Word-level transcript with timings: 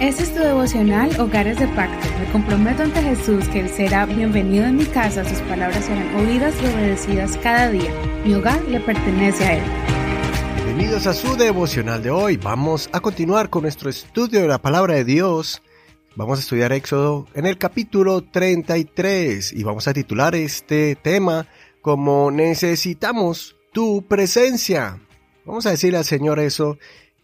Este 0.00 0.24
es 0.24 0.34
tu 0.34 0.40
devocional 0.40 1.18
Hogares 1.18 1.58
de 1.58 1.66
Pacto. 1.68 2.06
Me 2.20 2.30
comprometo 2.30 2.82
ante 2.82 3.00
Jesús 3.00 3.48
que 3.48 3.60
Él 3.60 3.70
será 3.70 4.04
bienvenido 4.04 4.66
en 4.66 4.76
mi 4.76 4.84
casa, 4.84 5.24
sus 5.24 5.38
palabras 5.40 5.86
serán 5.86 6.14
oídas 6.16 6.54
y 6.62 6.66
obedecidas 6.66 7.38
cada 7.38 7.70
día. 7.70 7.90
Mi 8.22 8.34
hogar 8.34 8.62
le 8.64 8.78
pertenece 8.80 9.44
a 9.44 9.54
Él. 9.54 9.62
Bienvenidos 10.56 11.06
a 11.06 11.14
su 11.14 11.34
devocional 11.38 12.02
de 12.02 12.10
hoy. 12.10 12.36
Vamos 12.36 12.90
a 12.92 13.00
continuar 13.00 13.48
con 13.48 13.62
nuestro 13.62 13.88
estudio 13.88 14.42
de 14.42 14.48
la 14.48 14.60
palabra 14.60 14.96
de 14.96 15.04
Dios. 15.04 15.62
Vamos 16.14 16.40
a 16.40 16.42
estudiar 16.42 16.72
Éxodo 16.72 17.26
en 17.32 17.46
el 17.46 17.56
capítulo 17.56 18.20
33 18.20 19.50
y 19.54 19.62
vamos 19.62 19.88
a 19.88 19.94
titular 19.94 20.34
este 20.34 20.96
tema 20.96 21.46
como 21.80 22.30
necesitamos 22.30 23.56
tu 23.72 24.06
presencia. 24.06 25.00
Vamos 25.46 25.64
a 25.64 25.70
decirle 25.70 25.96
al 25.96 26.04
Señor 26.04 26.38
eso 26.38 26.76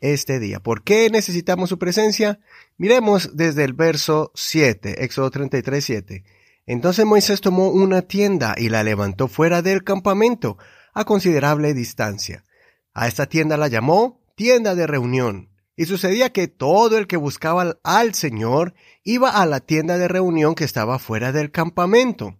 este 0.03 0.39
día. 0.39 0.61
¿Por 0.61 0.82
qué 0.82 1.09
necesitamos 1.09 1.71
su 1.71 1.79
presencia? 1.79 2.41
Miremos 2.77 3.34
desde 3.34 3.65
el 3.65 3.73
verso 3.73 4.33
7, 4.34 5.05
Éxodo 5.05 5.30
33, 5.30 5.83
7. 5.83 6.24
Entonces 6.66 7.06
Moisés 7.06 7.41
tomó 7.41 7.70
una 7.70 8.02
tienda 8.02 8.55
y 8.59 8.69
la 8.69 8.84
levantó 8.84 9.29
fuera 9.29 9.62
del 9.62 9.84
campamento 9.84 10.59
a 10.93 11.05
considerable 11.05 11.73
distancia. 11.73 12.45
A 12.93 13.09
esta 13.09 13.27
tienda 13.27 13.57
la 13.57 13.69
llamó 13.69 14.20
tienda 14.34 14.74
de 14.74 14.87
reunión. 14.87 15.48
Y 15.74 15.87
sucedía 15.87 16.30
que 16.32 16.48
todo 16.48 16.98
el 16.98 17.07
que 17.07 17.16
buscaba 17.16 17.79
al 17.82 18.15
Señor 18.15 18.74
iba 19.05 19.30
a 19.30 19.46
la 19.46 19.60
tienda 19.60 19.96
de 19.96 20.07
reunión 20.07 20.55
que 20.55 20.65
estaba 20.65 20.98
fuera 20.98 21.32
del 21.32 21.51
campamento. 21.51 22.38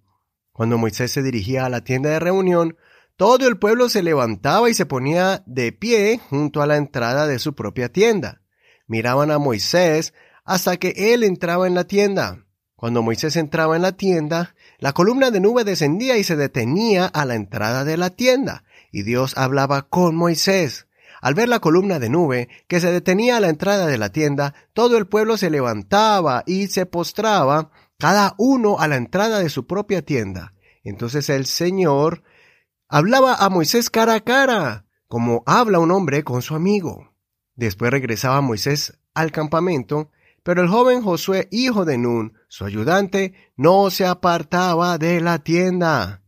Cuando 0.53 0.77
Moisés 0.77 1.13
se 1.13 1.23
dirigía 1.23 1.65
a 1.65 1.71
la 1.71 1.83
tienda 1.83 2.11
de 2.11 2.19
reunión, 2.19 2.77
todo 3.23 3.47
el 3.47 3.57
pueblo 3.57 3.89
se 3.89 4.03
levantaba 4.03 4.69
y 4.69 4.75
se 4.75 4.85
ponía 4.85 5.45
de 5.47 5.71
pie 5.71 6.21
junto 6.29 6.61
a 6.61 6.67
la 6.67 6.77
entrada 6.77 7.29
de 7.29 7.39
su 7.39 7.55
propia 7.55 7.89
tienda. 7.89 8.43
Miraban 8.89 9.31
a 9.31 9.39
Moisés 9.39 10.13
hasta 10.45 10.77
que 10.77 11.15
él 11.15 11.23
entraba 11.23 11.69
en 11.69 11.77
la 11.77 11.85
tienda. 11.85 12.45
Cuando 12.75 13.01
Moisés 13.01 13.37
entraba 13.37 13.77
en 13.77 13.83
la 13.83 13.93
tienda, 13.93 14.57
la 14.81 14.93
columna 14.93 15.31
de 15.31 15.39
nube 15.39 15.63
descendía 15.63 16.17
y 16.17 16.25
se 16.25 16.35
detenía 16.35 17.07
a 17.07 17.25
la 17.25 17.37
entrada 17.37 17.85
de 17.85 17.97
la 17.97 18.11
tienda, 18.11 18.65
y 18.91 19.03
Dios 19.03 19.39
hablaba 19.39 19.83
con 19.83 20.17
Moisés. 20.17 20.89
Al 21.21 21.35
ver 21.35 21.49
la 21.49 21.61
columna 21.61 22.01
de 22.01 22.09
nube 22.09 22.49
que 22.67 22.81
se 22.81 22.91
detenía 22.91 23.37
a 23.37 23.41
la 23.41 23.51
entrada 23.51 23.87
de 23.87 23.99
la 23.99 24.09
tienda, 24.09 24.53
todo 24.73 24.99
el 24.99 25.07
pueblo 25.07 25.37
se 25.37 25.49
levantaba 25.49 26.43
y 26.45 26.67
se 26.67 26.87
postraba, 26.87 27.71
cada 28.01 28.35
uno 28.37 28.81
a 28.81 28.89
la 28.89 28.97
entrada 28.97 29.39
de 29.39 29.49
su 29.49 29.69
propia 29.69 30.03
tienda. 30.03 30.55
Entonces 30.83 31.29
el 31.29 31.47
Señor 31.47 32.25
Hablaba 32.95 33.37
a 33.37 33.49
Moisés 33.49 33.89
cara 33.89 34.17
a 34.17 34.21
cara, 34.21 34.85
como 35.09 35.43
habla 35.47 35.79
un 35.79 35.91
hombre 35.91 36.25
con 36.25 36.43
su 36.43 36.55
amigo. 36.55 37.15
Después 37.57 37.91
regresaba 37.91 38.43
Moisés 38.43 38.99
al 39.15 39.33
campamento, 39.33 40.11
pero 40.43 40.61
el 40.61 40.69
joven 40.69 41.01
Josué, 41.01 41.49
hijo 41.51 41.87
de 41.87 41.97
Nun, 41.97 42.35
su 42.49 42.67
ayudante, 42.67 43.33
no 43.57 43.89
se 43.89 44.05
apartaba 44.05 44.99
de 44.99 45.23
la 45.23 45.39
tienda. 45.39 46.23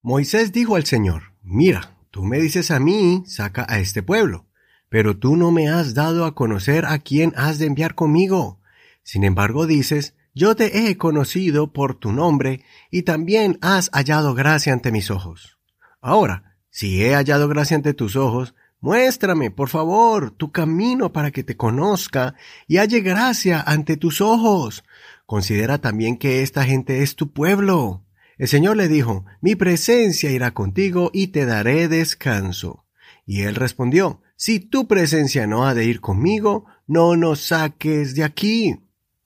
Moisés 0.00 0.50
dijo 0.50 0.76
al 0.76 0.86
Señor, 0.86 1.34
Mira, 1.42 1.98
tú 2.10 2.24
me 2.24 2.38
dices 2.38 2.70
a 2.70 2.80
mí, 2.80 3.24
saca 3.26 3.66
a 3.68 3.78
este 3.78 4.02
pueblo, 4.02 4.46
pero 4.88 5.14
tú 5.14 5.36
no 5.36 5.50
me 5.50 5.68
has 5.68 5.92
dado 5.92 6.24
a 6.24 6.34
conocer 6.34 6.86
a 6.86 7.00
quién 7.00 7.34
has 7.36 7.58
de 7.58 7.66
enviar 7.66 7.94
conmigo. 7.94 8.62
Sin 9.02 9.24
embargo 9.24 9.66
dices, 9.66 10.14
yo 10.34 10.56
te 10.56 10.88
he 10.88 10.96
conocido 10.96 11.74
por 11.74 11.96
tu 11.96 12.12
nombre, 12.12 12.64
y 12.90 13.02
también 13.02 13.58
has 13.60 13.90
hallado 13.92 14.32
gracia 14.32 14.72
ante 14.72 14.90
mis 14.90 15.10
ojos. 15.10 15.57
Ahora, 16.00 16.56
si 16.70 17.02
he 17.02 17.14
hallado 17.14 17.48
gracia 17.48 17.76
ante 17.76 17.94
tus 17.94 18.14
ojos, 18.16 18.54
muéstrame, 18.80 19.50
por 19.50 19.68
favor, 19.68 20.30
tu 20.30 20.52
camino 20.52 21.12
para 21.12 21.30
que 21.30 21.42
te 21.42 21.56
conozca 21.56 22.34
y 22.66 22.76
halle 22.76 23.00
gracia 23.00 23.60
ante 23.60 23.96
tus 23.96 24.20
ojos. 24.20 24.84
Considera 25.26 25.78
también 25.78 26.16
que 26.16 26.42
esta 26.42 26.64
gente 26.64 27.02
es 27.02 27.16
tu 27.16 27.32
pueblo. 27.32 28.04
El 28.38 28.46
Señor 28.46 28.76
le 28.76 28.88
dijo, 28.88 29.24
mi 29.40 29.56
presencia 29.56 30.30
irá 30.30 30.52
contigo 30.52 31.10
y 31.12 31.28
te 31.28 31.44
daré 31.44 31.88
descanso. 31.88 32.86
Y 33.26 33.42
él 33.42 33.56
respondió, 33.56 34.22
si 34.36 34.60
tu 34.60 34.86
presencia 34.86 35.48
no 35.48 35.66
ha 35.66 35.74
de 35.74 35.84
ir 35.84 36.00
conmigo, 36.00 36.66
no 36.86 37.16
nos 37.16 37.40
saques 37.40 38.14
de 38.14 38.22
aquí. 38.22 38.76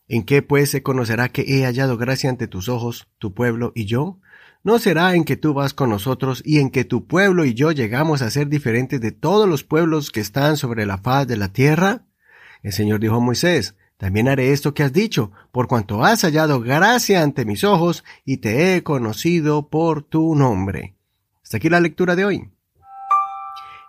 ¿En 0.08 0.24
qué 0.24 0.40
pues 0.40 0.70
se 0.70 0.82
conocerá 0.82 1.28
que 1.28 1.44
he 1.46 1.64
hallado 1.64 1.98
gracia 1.98 2.30
ante 2.30 2.48
tus 2.48 2.70
ojos, 2.70 3.08
tu 3.18 3.34
pueblo 3.34 3.72
y 3.74 3.84
yo? 3.84 4.18
¿No 4.64 4.78
será 4.78 5.16
en 5.16 5.24
que 5.24 5.36
tú 5.36 5.54
vas 5.54 5.74
con 5.74 5.90
nosotros 5.90 6.40
y 6.46 6.60
en 6.60 6.70
que 6.70 6.84
tu 6.84 7.08
pueblo 7.08 7.44
y 7.44 7.52
yo 7.52 7.72
llegamos 7.72 8.22
a 8.22 8.30
ser 8.30 8.46
diferentes 8.46 9.00
de 9.00 9.10
todos 9.10 9.48
los 9.48 9.64
pueblos 9.64 10.12
que 10.12 10.20
están 10.20 10.56
sobre 10.56 10.86
la 10.86 10.98
faz 10.98 11.26
de 11.26 11.36
la 11.36 11.48
tierra? 11.48 12.02
El 12.62 12.72
Señor 12.72 13.00
dijo 13.00 13.16
a 13.16 13.20
Moisés, 13.20 13.74
también 13.96 14.28
haré 14.28 14.52
esto 14.52 14.72
que 14.72 14.84
has 14.84 14.92
dicho, 14.92 15.32
por 15.50 15.66
cuanto 15.66 16.04
has 16.04 16.22
hallado 16.22 16.60
gracia 16.60 17.24
ante 17.24 17.44
mis 17.44 17.64
ojos 17.64 18.04
y 18.24 18.36
te 18.36 18.76
he 18.76 18.84
conocido 18.84 19.68
por 19.68 20.04
tu 20.04 20.36
nombre. 20.36 20.94
Hasta 21.42 21.56
aquí 21.56 21.68
la 21.68 21.80
lectura 21.80 22.14
de 22.14 22.24
hoy. 22.24 22.50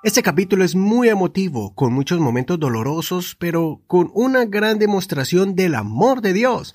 Este 0.01 0.23
capítulo 0.23 0.65
es 0.65 0.73
muy 0.73 1.07
emotivo, 1.07 1.75
con 1.75 1.93
muchos 1.93 2.19
momentos 2.19 2.59
dolorosos, 2.59 3.35
pero 3.35 3.83
con 3.85 4.09
una 4.15 4.45
gran 4.45 4.79
demostración 4.79 5.55
del 5.55 5.75
amor 5.75 6.21
de 6.21 6.33
Dios, 6.33 6.73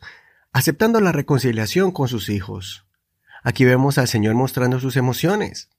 aceptando 0.52 1.00
la 1.00 1.10
reconciliación 1.10 1.90
con 1.90 2.06
sus 2.06 2.28
hijos. 2.28 2.87
Aquí 3.48 3.64
vemos 3.64 3.96
al 3.96 4.08
Señor 4.08 4.34
mostrando 4.34 4.78
sus 4.78 4.98
emociones. 4.98 5.70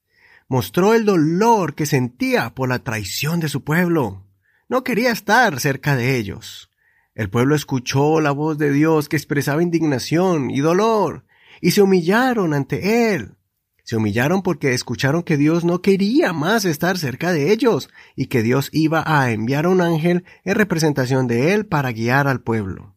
Mostró 0.48 0.96
el 0.96 1.06
dolor 1.06 1.76
que 1.76 1.86
sentía 1.86 2.56
por 2.56 2.68
la 2.68 2.80
traición 2.80 3.40
de 3.40 3.48
su 3.48 3.64
pueblo. 3.64 4.26
No 4.70 4.84
quería 4.84 5.12
estar 5.12 5.60
cerca 5.60 5.96
de 5.96 6.18
ellos. 6.18 6.72
El 7.14 7.30
pueblo 7.30 7.54
escuchó 7.54 8.22
la 8.22 8.32
voz 8.32 8.58
de 8.58 8.72
Dios 8.72 9.08
que 9.08 9.18
expresaba 9.18 9.62
indignación 9.62 10.50
y 10.50 10.62
dolor, 10.62 11.28
y 11.62 11.70
se 11.70 11.84
humillaron 11.84 12.56
ante 12.56 13.14
Él. 13.14 13.36
Se 13.84 13.98
humillaron 13.98 14.42
porque 14.42 14.74
escucharon 14.74 15.22
que 15.22 15.38
Dios 15.38 15.64
no 15.64 15.84
quería 15.84 16.34
más 16.34 16.66
estar 16.66 16.98
cerca 16.98 17.32
de 17.32 17.52
ellos, 17.52 17.92
y 18.16 18.26
que 18.30 18.42
Dios 18.42 18.70
iba 18.72 19.04
a 19.06 19.30
enviar 19.30 19.66
a 19.66 19.70
un 19.70 19.82
ángel 19.82 20.26
en 20.44 20.56
representación 20.56 21.28
de 21.28 21.54
Él 21.54 21.68
para 21.68 21.92
guiar 21.92 22.28
al 22.28 22.42
pueblo. 22.42 22.96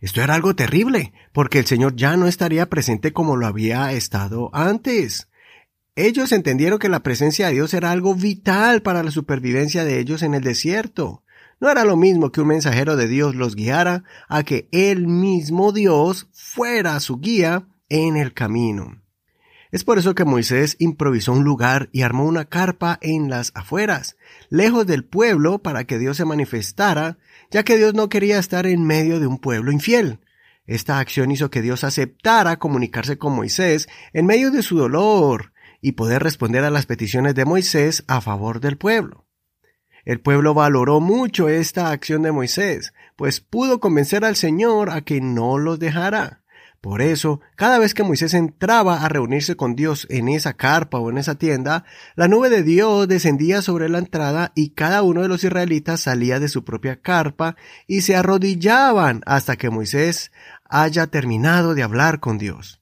Esto 0.00 0.22
era 0.22 0.34
algo 0.34 0.54
terrible, 0.54 1.12
porque 1.32 1.58
el 1.58 1.66
Señor 1.66 1.96
ya 1.96 2.16
no 2.16 2.26
estaría 2.28 2.70
presente 2.70 3.12
como 3.12 3.36
lo 3.36 3.46
había 3.46 3.92
estado 3.92 4.50
antes. 4.52 5.28
Ellos 5.96 6.30
entendieron 6.30 6.78
que 6.78 6.88
la 6.88 7.02
presencia 7.02 7.48
de 7.48 7.54
Dios 7.54 7.74
era 7.74 7.90
algo 7.90 8.14
vital 8.14 8.82
para 8.82 9.02
la 9.02 9.10
supervivencia 9.10 9.84
de 9.84 9.98
ellos 9.98 10.22
en 10.22 10.34
el 10.34 10.42
desierto. 10.42 11.24
No 11.60 11.68
era 11.68 11.84
lo 11.84 11.96
mismo 11.96 12.30
que 12.30 12.40
un 12.40 12.46
mensajero 12.46 12.94
de 12.94 13.08
Dios 13.08 13.34
los 13.34 13.56
guiara 13.56 14.04
a 14.28 14.44
que 14.44 14.68
el 14.70 15.08
mismo 15.08 15.72
Dios 15.72 16.28
fuera 16.32 17.00
su 17.00 17.18
guía 17.18 17.66
en 17.88 18.16
el 18.16 18.32
camino. 18.32 19.02
Es 19.70 19.84
por 19.84 19.98
eso 19.98 20.14
que 20.14 20.24
Moisés 20.24 20.76
improvisó 20.78 21.32
un 21.32 21.44
lugar 21.44 21.90
y 21.92 22.02
armó 22.02 22.24
una 22.24 22.46
carpa 22.46 22.98
en 23.02 23.28
las 23.28 23.52
afueras, 23.54 24.16
lejos 24.48 24.86
del 24.86 25.04
pueblo, 25.04 25.58
para 25.58 25.84
que 25.84 25.98
Dios 25.98 26.16
se 26.16 26.24
manifestara, 26.24 27.18
ya 27.50 27.64
que 27.64 27.76
Dios 27.76 27.94
no 27.94 28.08
quería 28.08 28.38
estar 28.38 28.66
en 28.66 28.84
medio 28.84 29.20
de 29.20 29.26
un 29.26 29.38
pueblo 29.38 29.70
infiel. 29.70 30.20
Esta 30.66 30.98
acción 30.98 31.30
hizo 31.30 31.50
que 31.50 31.62
Dios 31.62 31.84
aceptara 31.84 32.58
comunicarse 32.58 33.18
con 33.18 33.34
Moisés 33.34 33.88
en 34.12 34.26
medio 34.26 34.50
de 34.50 34.62
su 34.62 34.78
dolor 34.78 35.52
y 35.80 35.92
poder 35.92 36.22
responder 36.22 36.64
a 36.64 36.70
las 36.70 36.86
peticiones 36.86 37.34
de 37.34 37.44
Moisés 37.44 38.04
a 38.06 38.20
favor 38.20 38.60
del 38.60 38.76
pueblo. 38.76 39.26
El 40.04 40.20
pueblo 40.20 40.54
valoró 40.54 41.00
mucho 41.00 41.48
esta 41.48 41.90
acción 41.90 42.22
de 42.22 42.32
Moisés, 42.32 42.94
pues 43.16 43.40
pudo 43.40 43.80
convencer 43.80 44.24
al 44.24 44.36
Señor 44.36 44.90
a 44.90 45.02
que 45.02 45.20
no 45.20 45.58
los 45.58 45.78
dejara. 45.78 46.42
Por 46.80 47.02
eso, 47.02 47.40
cada 47.56 47.80
vez 47.80 47.92
que 47.92 48.04
Moisés 48.04 48.34
entraba 48.34 49.02
a 49.02 49.08
reunirse 49.08 49.56
con 49.56 49.74
Dios 49.74 50.06
en 50.10 50.28
esa 50.28 50.54
carpa 50.54 50.98
o 50.98 51.10
en 51.10 51.18
esa 51.18 51.34
tienda, 51.34 51.84
la 52.14 52.28
nube 52.28 52.50
de 52.50 52.62
Dios 52.62 53.08
descendía 53.08 53.62
sobre 53.62 53.88
la 53.88 53.98
entrada 53.98 54.52
y 54.54 54.70
cada 54.70 55.02
uno 55.02 55.22
de 55.22 55.28
los 55.28 55.42
israelitas 55.42 56.02
salía 56.02 56.38
de 56.38 56.48
su 56.48 56.64
propia 56.64 57.00
carpa 57.00 57.56
y 57.88 58.02
se 58.02 58.14
arrodillaban 58.14 59.22
hasta 59.26 59.56
que 59.56 59.70
Moisés 59.70 60.30
haya 60.64 61.08
terminado 61.08 61.74
de 61.74 61.82
hablar 61.82 62.20
con 62.20 62.38
Dios. 62.38 62.80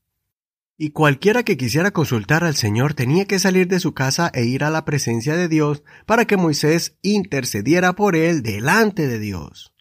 Y 0.76 0.90
cualquiera 0.90 1.42
que 1.42 1.56
quisiera 1.56 1.90
consultar 1.90 2.44
al 2.44 2.54
Señor 2.54 2.92
tenía 2.92 3.24
que 3.24 3.38
salir 3.38 3.66
de 3.66 3.80
su 3.80 3.94
casa 3.94 4.30
e 4.34 4.44
ir 4.44 4.62
a 4.62 4.68
la 4.68 4.84
presencia 4.84 5.34
de 5.34 5.48
Dios 5.48 5.82
para 6.04 6.26
que 6.26 6.36
Moisés 6.36 6.98
intercediera 7.00 7.94
por 7.94 8.14
él 8.14 8.42
delante 8.42 9.08
de 9.08 9.18
Dios. 9.18 9.72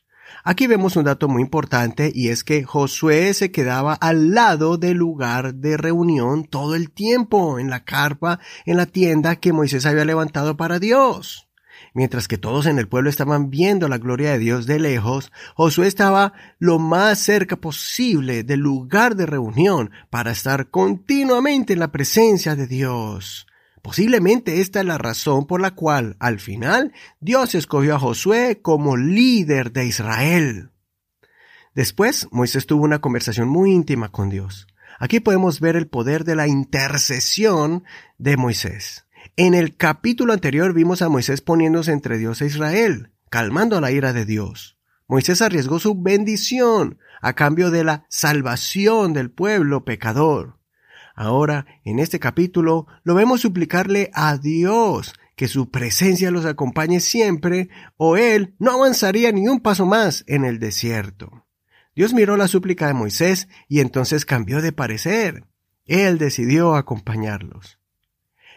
Aquí 0.47 0.67
vemos 0.67 0.95
un 0.95 1.05
dato 1.05 1.27
muy 1.27 1.41
importante 1.41 2.11
y 2.13 2.29
es 2.29 2.43
que 2.43 2.63
Josué 2.63 3.33
se 3.33 3.51
quedaba 3.51 3.95
al 3.95 4.35
lado 4.35 4.77
del 4.77 4.95
lugar 4.95 5.55
de 5.55 5.75
reunión 5.75 6.45
todo 6.45 6.75
el 6.75 6.91
tiempo, 6.91 7.57
en 7.57 7.71
la 7.71 7.83
carpa, 7.83 8.39
en 8.67 8.77
la 8.77 8.85
tienda 8.85 9.37
que 9.37 9.53
Moisés 9.53 9.87
había 9.87 10.05
levantado 10.05 10.55
para 10.55 10.77
Dios. 10.77 11.49
Mientras 11.95 12.27
que 12.27 12.37
todos 12.37 12.67
en 12.67 12.77
el 12.77 12.87
pueblo 12.87 13.09
estaban 13.09 13.49
viendo 13.49 13.87
la 13.87 13.97
gloria 13.97 14.33
de 14.33 14.37
Dios 14.37 14.67
de 14.67 14.77
lejos, 14.77 15.31
Josué 15.55 15.87
estaba 15.87 16.33
lo 16.59 16.77
más 16.77 17.17
cerca 17.17 17.55
posible 17.55 18.43
del 18.43 18.59
lugar 18.59 19.15
de 19.15 19.25
reunión 19.25 19.89
para 20.11 20.29
estar 20.29 20.69
continuamente 20.69 21.73
en 21.73 21.79
la 21.79 21.91
presencia 21.91 22.55
de 22.55 22.67
Dios. 22.67 23.47
Posiblemente 23.85 24.61
esta 24.61 24.79
es 24.79 24.85
la 24.87 24.97
razón 24.97 25.45
por 25.45 25.61
la 25.61 25.75
cual, 25.75 26.15
al 26.17 26.39
final, 26.39 26.91
Dios 27.19 27.53
escogió 27.53 27.93
a 27.93 27.99
Josué 27.99 28.59
como 28.59 28.97
líder 28.97 29.73
de 29.73 29.85
Israel. 29.85 30.71
Después, 31.75 32.27
Moisés 32.31 32.65
tuvo 32.65 32.83
una 32.83 32.97
conversación 32.97 33.47
muy 33.47 33.71
íntima 33.71 34.09
con 34.09 34.31
Dios. 34.31 34.65
Aquí 34.97 35.19
podemos 35.19 35.59
ver 35.59 35.75
el 35.75 35.85
poder 35.87 36.23
de 36.23 36.35
la 36.35 36.47
intercesión 36.47 37.83
de 38.17 38.37
Moisés. 38.37 39.05
En 39.35 39.53
el 39.53 39.77
capítulo 39.77 40.33
anterior 40.33 40.73
vimos 40.73 41.03
a 41.03 41.09
Moisés 41.09 41.41
poniéndose 41.41 41.91
entre 41.91 42.17
Dios 42.17 42.41
e 42.41 42.47
Israel, 42.47 43.11
calmando 43.29 43.79
la 43.81 43.91
ira 43.91 44.13
de 44.13 44.25
Dios. 44.25 44.79
Moisés 45.07 45.43
arriesgó 45.43 45.77
su 45.77 46.01
bendición 46.01 46.97
a 47.21 47.33
cambio 47.33 47.69
de 47.69 47.83
la 47.83 48.07
salvación 48.09 49.13
del 49.13 49.29
pueblo 49.29 49.85
pecador. 49.85 50.57
Ahora, 51.15 51.65
en 51.85 51.99
este 51.99 52.19
capítulo, 52.19 52.87
lo 53.03 53.15
vemos 53.15 53.41
suplicarle 53.41 54.11
a 54.13 54.37
Dios 54.37 55.13
que 55.35 55.47
su 55.47 55.69
presencia 55.69 56.29
los 56.29 56.45
acompañe 56.45 56.99
siempre, 56.99 57.69
o 57.97 58.17
él 58.17 58.55
no 58.59 58.71
avanzaría 58.71 59.31
ni 59.31 59.47
un 59.47 59.61
paso 59.61 59.85
más 59.85 60.23
en 60.27 60.45
el 60.45 60.59
desierto. 60.59 61.45
Dios 61.95 62.13
miró 62.13 62.35
la 62.35 62.49
súplica 62.49 62.87
de 62.87 62.93
Moisés 62.93 63.47
y 63.69 63.79
entonces 63.79 64.25
cambió 64.25 64.61
de 64.61 64.73
parecer. 64.73 65.45
Él 65.85 66.17
decidió 66.17 66.75
acompañarlos. 66.75 67.79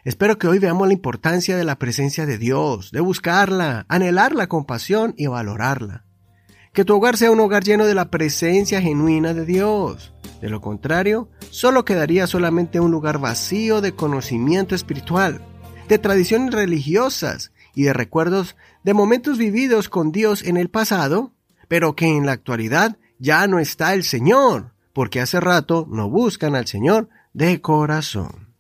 Espero 0.03 0.39
que 0.39 0.49
hoy 0.49 0.59
veamos 0.59 0.89
la 0.89 0.95
importancia 0.95 1.57
de 1.57 1.65
la 1.65 1.79
presencia 1.79 2.27
de 2.27 2.39
Dios, 2.39 2.91
de 2.91 3.01
buscarla, 3.01 3.87
anhelarla 3.89 4.49
con 4.49 4.65
pasión 4.65 5.15
y 5.17 5.27
valorarla. 5.27 6.08
Que 6.73 6.85
tu 6.85 6.97
hogar 6.97 7.17
sea 7.17 7.31
un 7.31 7.41
hogar 7.41 7.65
lleno 7.65 7.87
de 7.87 7.95
la 7.95 8.11
presencia 8.11 8.81
genuina 8.81 9.35
de 9.35 9.45
Dios. 9.45 10.13
De 10.41 10.49
lo 10.49 10.61
contrario, 10.61 11.29
solo 11.51 11.85
quedaría 11.85 12.27
solamente 12.27 12.81
un 12.81 12.91
lugar 12.91 13.19
vacío 13.19 13.81
de 13.81 13.93
conocimiento 13.93 14.75
espiritual, 14.75 15.41
de 15.89 15.99
tradiciones 15.99 16.55
religiosas 16.55 17.53
y 17.75 17.85
de 17.85 17.93
recuerdos 17.93 18.57
de 18.85 18.95
momentos 18.95 19.39
vividos 19.39 19.89
con 19.89 20.13
Dios 20.13 20.43
en 20.45 20.57
el 20.57 20.71
pasado, 20.71 21.33
pero 21.67 21.97
que 21.97 22.07
en 22.07 22.27
la 22.27 22.33
actualidad 22.33 22.97
ya 23.19 23.47
no 23.47 23.59
está 23.59 23.95
el 23.95 24.05
Señor, 24.05 24.73
porque 24.93 25.21
hace 25.21 25.41
rato 25.41 25.87
no 25.91 26.09
buscan 26.09 26.55
al 26.55 26.67
Señor 26.67 27.09
de 27.33 27.61
corazón. 27.61 28.55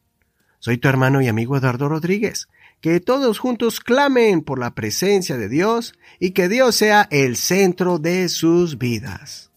Soy 0.59 0.79
tu 0.79 0.89
hermano 0.89 1.21
y 1.23 1.29
amigo 1.29 1.57
Eduardo 1.57 1.89
Rodríguez. 1.89 2.49
Que 2.81 3.01
todos 3.01 3.39
juntos 3.39 3.81
clamen 3.81 4.43
por 4.43 4.59
la 4.59 4.75
presencia 4.75 5.37
de 5.37 5.49
Dios 5.49 5.95
y 6.21 6.31
que 6.31 6.49
Dios 6.49 6.77
sea 6.77 7.09
el 7.11 7.37
centro 7.37 7.99
de 7.99 8.29
sus 8.29 8.79
vidas. 8.79 9.49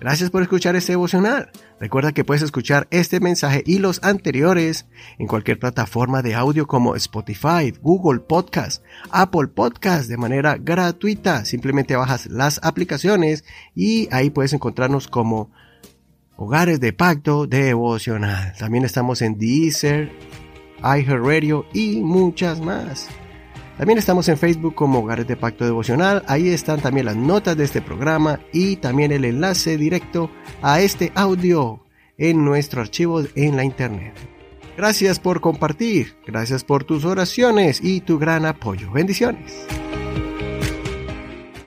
Gracias 0.00 0.30
por 0.30 0.42
escuchar 0.42 0.76
este 0.76 0.92
devocional. 0.92 1.50
Recuerda 1.80 2.12
que 2.12 2.24
puedes 2.24 2.42
escuchar 2.42 2.86
este 2.90 3.18
mensaje 3.18 3.64
y 3.66 3.78
los 3.78 4.02
anteriores 4.04 4.86
en 5.18 5.26
cualquier 5.26 5.58
plataforma 5.58 6.22
de 6.22 6.34
audio 6.34 6.66
como 6.66 6.94
Spotify, 6.94 7.72
Google 7.82 8.20
Podcast, 8.20 8.84
Apple 9.10 9.48
Podcast 9.48 10.08
de 10.08 10.16
manera 10.16 10.56
gratuita. 10.56 11.44
Simplemente 11.44 11.96
bajas 11.96 12.26
las 12.26 12.60
aplicaciones 12.62 13.44
y 13.74 14.08
ahí 14.12 14.30
puedes 14.30 14.52
encontrarnos 14.52 15.08
como 15.08 15.50
Hogares 16.36 16.78
de 16.78 16.92
Pacto 16.92 17.48
Devocional. 17.48 18.54
También 18.56 18.84
estamos 18.84 19.20
en 19.22 19.36
Deezer, 19.36 20.12
iHeartRadio 20.82 21.66
y 21.72 22.00
muchas 22.02 22.60
más. 22.60 23.08
También 23.78 23.98
estamos 23.98 24.28
en 24.28 24.36
Facebook 24.36 24.74
como 24.74 24.98
Hogares 24.98 25.26
de 25.28 25.36
Pacto 25.36 25.64
Devocional. 25.64 26.24
Ahí 26.26 26.48
están 26.48 26.80
también 26.80 27.06
las 27.06 27.16
notas 27.16 27.56
de 27.56 27.64
este 27.64 27.80
programa 27.80 28.40
y 28.52 28.76
también 28.76 29.12
el 29.12 29.24
enlace 29.24 29.76
directo 29.76 30.30
a 30.62 30.80
este 30.80 31.12
audio 31.14 31.80
en 32.18 32.44
nuestro 32.44 32.80
archivo 32.80 33.22
en 33.36 33.56
la 33.56 33.64
internet. 33.64 34.14
Gracias 34.76 35.18
por 35.20 35.40
compartir, 35.40 36.16
gracias 36.26 36.64
por 36.64 36.84
tus 36.84 37.04
oraciones 37.04 37.80
y 37.82 38.00
tu 38.00 38.18
gran 38.18 38.46
apoyo. 38.46 38.90
Bendiciones. 38.90 39.66